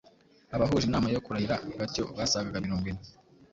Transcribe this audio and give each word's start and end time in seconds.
Abahuje 0.55 0.85
inama 0.87 1.07
yo 1.13 1.21
kurahira 1.25 1.55
batyo 1.77 2.03
basagaga 2.17 2.63
mirongo 2.65 2.85
ine.” 2.91 3.03